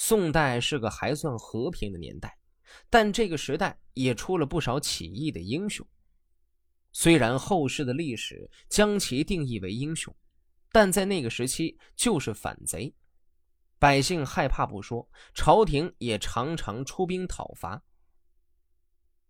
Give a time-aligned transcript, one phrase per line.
[0.00, 2.38] 宋代是个还算和平的年代，
[2.88, 5.84] 但这个时代也出了不少起义的英雄。
[6.92, 10.14] 虽然后世的历史将其定义为英雄，
[10.70, 12.94] 但在那个时期就是反贼，
[13.76, 17.82] 百姓害怕不说，朝廷也常常出兵讨伐。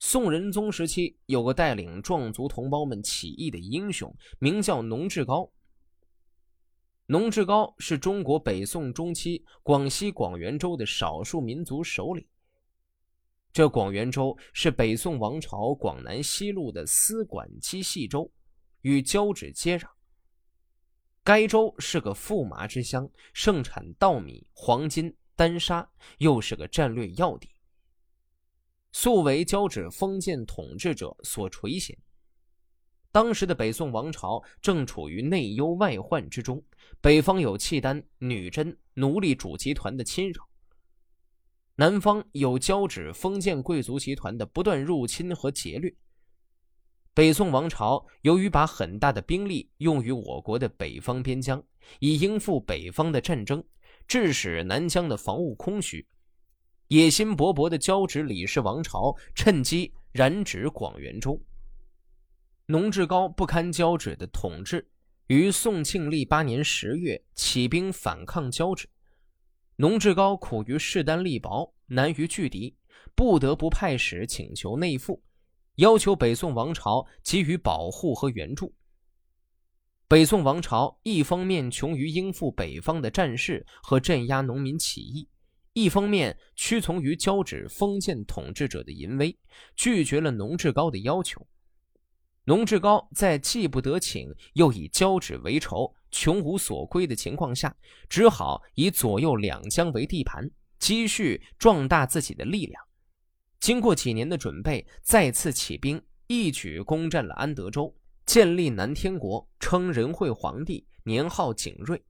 [0.00, 5.48] 宋仁宗时期，有个带领壮族同胞们起义的英雄，名叫农志高。
[7.08, 12.26] 农志高是中国北宋中期广西广元州的少数民族首领。
[13.52, 18.28] 这广元州是北宋王朝广南西路的司管畿系州，
[18.80, 19.86] 与交趾接壤。
[21.22, 27.48] 该州是个驸马之乡，盛产稻米、黄金、丹砂，又是个战略要地。
[28.90, 31.96] 素为交趾封建统治者所垂涎。
[33.12, 36.62] 当时的北宋王朝正处于内忧外患之中，
[37.00, 40.48] 北方有契丹、女真、奴隶主集团的侵扰，
[41.76, 45.94] 南方有交趾封建贵族集团的不断入侵和劫掠。
[47.14, 51.62] 北宋王朝由于把很大的兵力用于我国的北方边疆，
[52.00, 53.64] 以应付北方的战争，
[54.06, 56.06] 致使南疆的防务空虚。
[56.88, 61.40] 野心勃勃的交趾李氏王朝趁机染指广元州。
[62.66, 64.86] 农志高不堪交趾的统治，
[65.26, 68.88] 于宋庆历八年十月起兵反抗交趾。
[69.74, 72.76] 农志高苦于势单力薄，难于拒敌，
[73.16, 75.20] 不得不派使请求内附，
[75.76, 78.72] 要求北宋王朝给予保护和援助。
[80.06, 85.28] 北宋王朝一方面穷于应付北方的战事和镇压农民起义。
[85.72, 89.36] 一方面屈从于交趾封建统治者的淫威，
[89.74, 91.44] 拒绝了农志高的要求。
[92.48, 97.76] 农志高在既不得请，又以交趾为仇，穷无所归的情况下，
[98.08, 102.80] 只好以左右两江为地盘，积蓄壮大自己的力量。
[103.58, 107.92] 经过几年的准备，再次起兵，一举攻占了安德州，
[108.24, 112.00] 建立南天国，称仁惠皇帝，年号景瑞。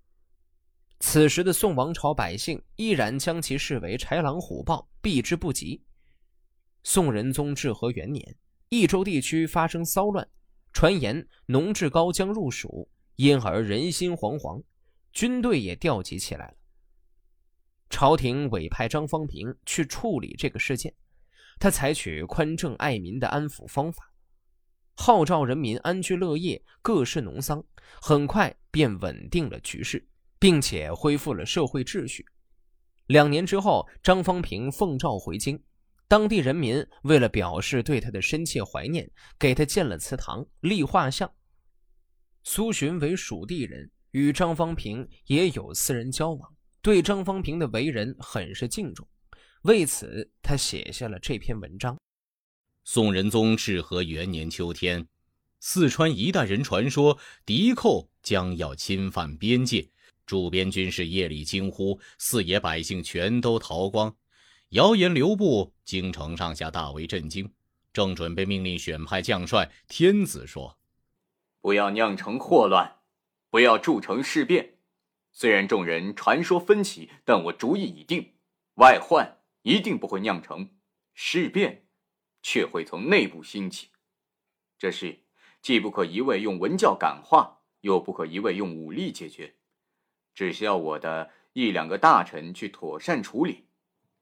[1.00, 5.82] 此时的宋王朝百姓依然将其视为豺狼虎豹，避之不及。
[6.82, 8.36] 宋仁宗至和元年，
[8.68, 10.28] 益州地区发生骚乱，
[10.72, 14.62] 传言农志高将入蜀，因而人心惶惶，
[15.12, 16.54] 军队也调集起来了。
[17.88, 20.92] 朝廷委派张方平去处理这个事件，
[21.58, 24.12] 他采取宽政爱民的安抚方法，
[24.96, 27.64] 号召人民安居乐业，各事农桑，
[28.00, 30.08] 很快便稳定了局势。
[30.38, 32.26] 并且恢复了社会秩序。
[33.06, 35.58] 两年之后，张方平奉诏回京，
[36.08, 41.32] 当地人民为了表示对他的深切怀念，给他建了祠堂、立画像。
[42.44, 49.08] 苏洵为蜀地人，与张方平也有私人交往，对张方平的为人很是敬重，
[49.62, 51.98] 为此他写下了这篇文章。
[52.84, 55.08] 宋仁宗至和元年秋天，
[55.58, 59.90] 四川一带人传说敌寇将要侵犯边界。
[60.24, 64.16] 驻边军士夜里惊呼，四野百姓全都逃光，
[64.70, 67.52] 谣言流布，京城上下大为震惊。
[67.92, 70.76] 正准备命令选派将帅，天子说
[71.62, 72.96] ：“不要酿成祸乱，
[73.48, 74.78] 不要铸成事变。
[75.30, 78.34] 虽然众人传说分歧，但我主意已定，
[78.74, 80.68] 外患一定不会酿成，
[81.14, 81.86] 事变
[82.42, 83.90] 却会从内部兴起。
[84.76, 85.20] 这事
[85.62, 89.54] 既不可一味用文教感化，又不可一味用武力解决。”
[90.34, 93.65] 只需要我的一两个大臣去妥善处理，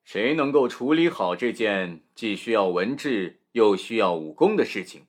[0.05, 5.07] 谁能够处理好这件既需要文治又需要武功的事情，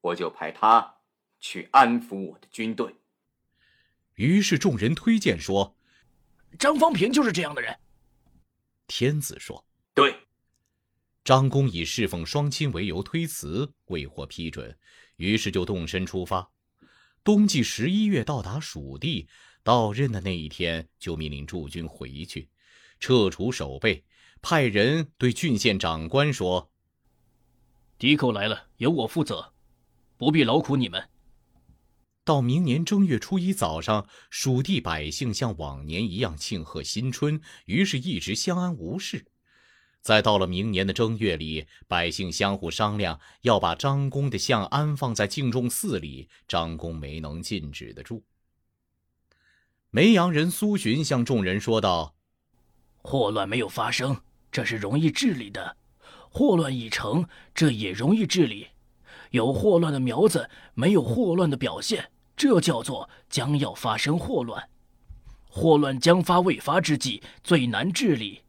[0.00, 0.96] 我就派他
[1.40, 2.94] 去安抚我的军队。
[4.14, 5.76] 于是众人推荐说
[6.58, 7.76] ：“张方平就是这样的人。”
[8.86, 10.14] 天子说：“对。”
[11.24, 14.78] 张公以侍奉双亲为由推辞，未获批准，
[15.16, 16.50] 于是就动身出发。
[17.24, 19.28] 冬季十一月到达蜀地。
[19.64, 22.48] 到任的那一天，就命令驻军回去，
[23.00, 24.04] 撤除守备，
[24.48, 26.70] 派人对郡县长官说
[27.98, 29.52] ：“敌寇来了，由我负责，
[30.16, 31.08] 不必劳苦你们。”
[32.22, 39.26] 到明年正月初一早上，蜀地百姓像往年一样庆贺新春，于是一直相安无事。
[40.00, 48.22] 再到了明年的正月里，百姓相互商量要把张公的像安放在敬重寺里，张公没能禁止得住。
[49.90, 52.14] 梅阳人苏洵向众人说道
[53.02, 54.20] ：“祸乱没有发生，
[54.56, 55.76] 这是容易治理的；
[56.30, 58.68] 祸乱已成，这也容易治理。
[59.32, 64.70] 有祸乱的苗子，没有祸乱的表现，这叫做将要发生祸乱。
[65.50, 68.40] 祸乱将发未发之际，最难治理，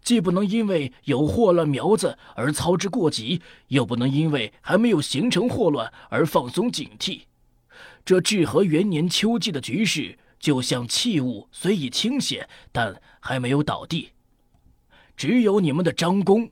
[0.00, 7.22] 既不能因为有祸乱苗子而操之过急，又不能因为还没有形成祸乱而放松警惕。
[8.04, 14.10] 这至和元年秋季的局势，就像器物虽已倾斜，但还没有倒地。
[15.22, 16.50] 只有你们的张公，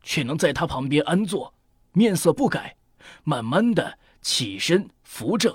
[0.00, 1.52] 却能在他旁边安坐，
[1.90, 2.76] 面色不改，
[3.24, 5.52] 慢慢的起身扶正，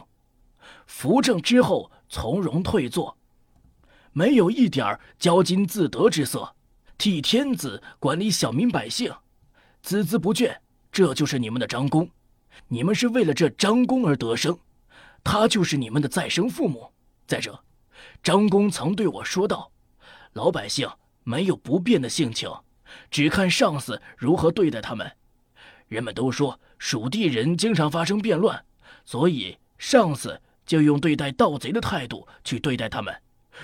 [0.86, 3.18] 扶正之后从容退坐，
[4.12, 6.54] 没有一点骄矜自得之色。
[6.98, 9.14] 替天子管理小民百姓，
[9.82, 10.58] 孜孜不倦，
[10.92, 12.10] 这就是你们的张公。
[12.68, 14.60] 你们是为了这张公而得生，
[15.24, 16.92] 他就是你们的再生父母。
[17.26, 17.64] 再者，
[18.22, 19.72] 张公曾对我说道
[20.36, 20.86] ：“老百姓
[21.28, 22.50] 没有不变的性情，
[23.12, 25.12] 只看上司如何对待他们。
[25.90, 28.64] 人们都说蜀地人经常发生变乱，
[29.04, 33.14] 所以上司就用对待盗贼的态度去对待他们，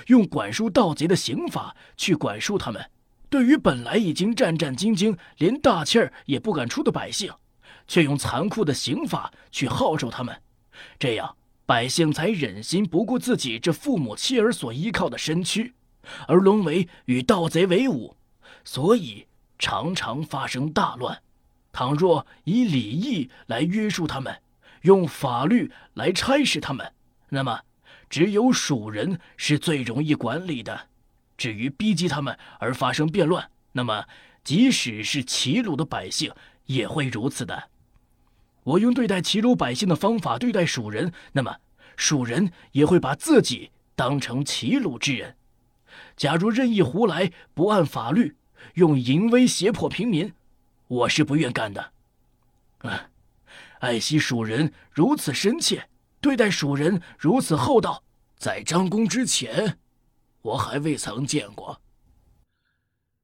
[0.08, 2.86] 用管束盗贼的刑法去管束他们。”
[3.32, 7.32] 对于本来已经战战兢兢、连大气儿也不敢出的百姓，
[7.88, 10.36] 却用残酷的刑法去号召他们，
[11.00, 15.74] 这样百姓才忍心不顾自己这父母妻儿所依靠的身躯，
[16.28, 18.16] 而沦为与盗贼为伍，
[18.64, 19.28] 所以
[19.58, 21.22] 常常发生大乱。
[21.72, 24.42] 倘若以礼义来约束他们，
[24.84, 26.94] 用法律来差使他们，
[27.30, 27.62] 那么
[28.10, 30.88] 只有蜀人是最容易管理的。
[31.36, 34.06] 至于逼击他们而发生变乱，那么
[34.44, 36.32] 即使是齐鲁的百姓
[36.66, 37.70] 也会如此的。
[38.64, 41.58] 我用对待齐鲁百姓的方法对待蜀人，那么
[41.98, 45.36] 蜀人也会把自己当成齐鲁之人。
[46.16, 48.36] 假如任意胡来，不按法律，
[48.76, 50.34] 用淫威胁迫平民，
[50.88, 51.92] 我是不愿干的。
[52.80, 53.10] 啊，
[53.80, 55.90] 爱惜蜀人如此深切，
[56.22, 58.04] 对待蜀人如此厚道，
[58.38, 59.80] 在张公之前。
[60.42, 61.82] 我还未曾见过。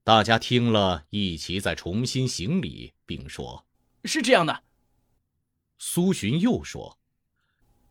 [0.05, 3.65] 大家听了一齐再重新行礼，并说
[4.05, 4.63] ：“是这样的。”
[5.77, 6.97] 苏洵又说：“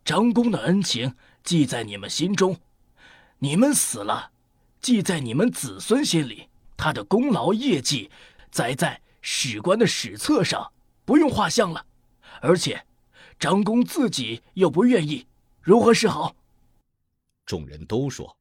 [0.04, 1.14] 张公的恩情
[1.44, 2.58] 记在你们心中，
[3.38, 4.32] 你们死了，
[4.80, 6.48] 记在你们子孙心里。
[6.76, 8.08] 他的功劳业绩，
[8.50, 10.72] 载在史官的史册上，
[11.04, 11.84] 不用画像了。
[12.40, 12.86] 而且，
[13.38, 15.26] 张公自己又不愿意，
[15.60, 16.36] 如何是好？”
[17.44, 18.36] 众人都说。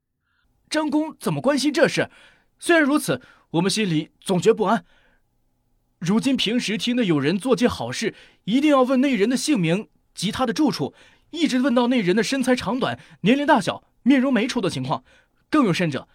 [0.69, 2.11] 张公怎么关心这事？
[2.59, 4.85] 虽然如此，我们心里总觉不安。
[5.97, 8.13] 如今平时听得有人做件好事，
[8.43, 10.93] 一定要问那人的姓名及他的住处，
[11.31, 15.03] 一直问到那人的身材长短、年龄大小、面容美丑的情况。
[15.49, 16.07] 更有甚者，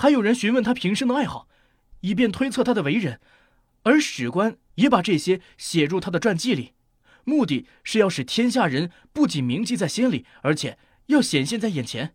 [0.00, 1.46] 还有人询问他平生的爱好，
[2.00, 3.20] 以便推测他的为人。
[3.82, 6.72] 而史官也把这些写入他的传记里，
[7.24, 12.14] 目的是要使天下人不仅铭记在心里，而且要显现在眼前。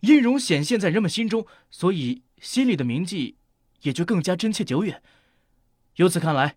[0.00, 3.38] 音容显现在人们心中，所以心里的铭记
[3.80, 5.02] 也就更加真切久远。
[5.94, 6.56] 由此看来，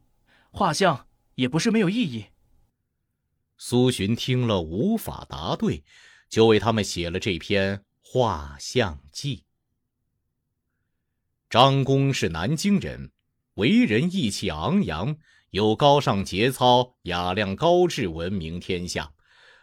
[0.51, 2.25] 画像也不是没有意义。
[3.57, 5.85] 苏洵听了无法答对，
[6.27, 9.37] 就为他们写了这篇《画像记》。
[11.55, 13.11] 张公是南京人，
[13.53, 15.15] 为人义气昂扬，
[15.51, 19.09] 有高尚节操、雅量高致，闻名天下。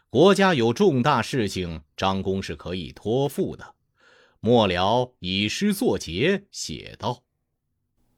[0.09, 3.75] 国家有重大事情，张公是可以托付的。
[4.41, 7.25] 末了，以诗作结，写道：“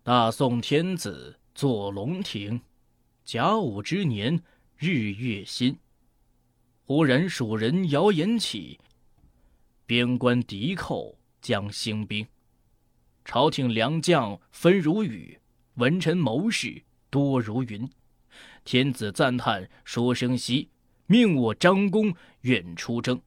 [0.04, 2.60] 大宋天子坐龙庭，
[3.24, 4.40] 甲午之年，
[4.76, 5.76] 日月新。
[6.84, 8.78] 忽然蜀人谣言起，
[9.84, 12.24] 边关敌寇将兴兵。
[13.24, 15.38] 朝廷良将分如雨，
[15.74, 17.88] 文臣谋士多如云。
[18.64, 20.70] 天子赞叹说声息。”
[21.06, 23.20] 命我张公远出征。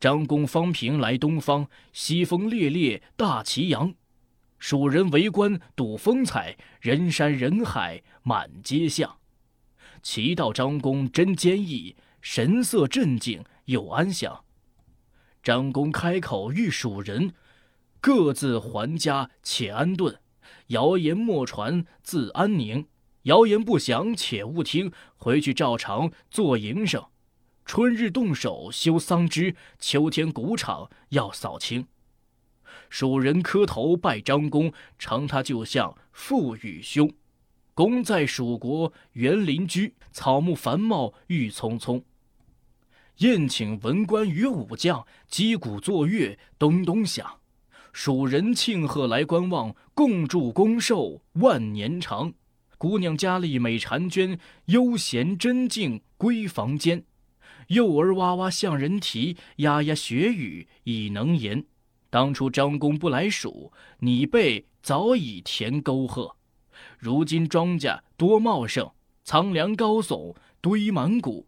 [0.00, 3.94] 张公方平来东方，西风烈烈大旗扬。
[4.58, 9.18] 蜀人围观睹风采，人山人海满街巷。
[10.02, 14.42] 齐道张公真坚毅，神色镇静又安详。
[15.42, 17.34] 张公开口遇蜀人，
[18.02, 20.18] 各自还家且安顿，
[20.66, 22.88] 谣言莫传自安宁。
[23.22, 24.90] 谣言不详，且勿听。
[25.16, 27.00] 回去照常做营生。
[27.64, 31.86] 春日动手修桑枝，秋天谷场要扫清。
[32.90, 37.08] 蜀人磕头拜张公，称他就像父与兄。
[37.72, 42.04] 公在蜀国园林居，草木繁茂郁葱葱。
[43.18, 47.38] 宴请文官与武将，击鼓作乐咚咚响。
[47.92, 52.32] 蜀人庆贺来观望，共祝公寿万年长。
[52.78, 57.04] 姑娘佳丽美婵娟，悠闲真静归房间。
[57.68, 61.64] 幼儿哇哇向人啼，呀呀学语已能言。
[62.10, 66.36] 当初张公不来蜀，你辈早已填沟壑。
[66.98, 68.90] 如今庄稼多茂盛，
[69.22, 71.46] 仓粮高耸，堆满谷，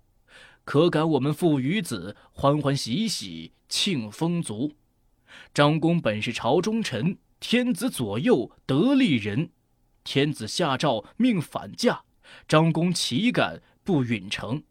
[0.64, 4.72] 可感我们父与子欢欢喜喜，庆丰足。
[5.52, 9.50] 张公本是朝中臣，天子左右得力人，
[10.02, 12.02] 天子下诏命反驾，
[12.48, 14.62] 张公岂敢不允承？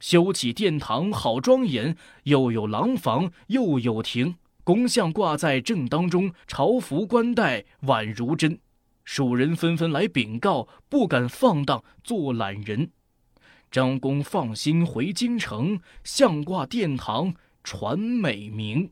[0.00, 8.60] 修起殿堂好庄严，又有廊房，又有亭，宫像挂在正当中，朝服冠带宛如真。
[9.04, 12.92] 蜀人纷纷来禀告，不敢放荡做懒人。
[13.70, 18.90] 张公放心回京城，相挂殿堂传美名。